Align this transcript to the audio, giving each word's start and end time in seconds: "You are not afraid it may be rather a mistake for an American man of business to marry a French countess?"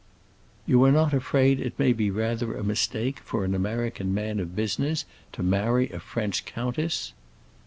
"You 0.65 0.83
are 0.85 0.91
not 0.91 1.13
afraid 1.13 1.59
it 1.59 1.77
may 1.77 1.93
be 1.93 2.09
rather 2.09 2.55
a 2.57 2.63
mistake 2.63 3.19
for 3.19 3.45
an 3.45 3.53
American 3.53 4.15
man 4.15 4.39
of 4.39 4.55
business 4.55 5.05
to 5.33 5.43
marry 5.43 5.91
a 5.91 5.99
French 5.99 6.43
countess?" 6.43 7.13